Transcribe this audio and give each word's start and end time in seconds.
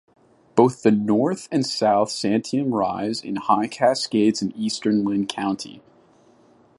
Both 0.55 0.81
the 0.81 0.89
North 0.89 1.47
and 1.51 1.63
South 1.63 2.09
Santiam 2.09 2.73
rise 2.73 3.21
in 3.21 3.35
high 3.35 3.67
Cascades 3.67 4.41
in 4.41 4.51
eastern 4.57 5.05
Linn 5.05 5.27
County. 5.27 5.83